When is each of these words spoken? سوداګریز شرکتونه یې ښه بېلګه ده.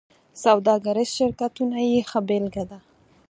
سوداګریز 0.43 1.09
شرکتونه 1.17 1.77
یې 1.89 1.99
ښه 2.09 2.19
بېلګه 2.27 2.63
ده. 2.69 2.79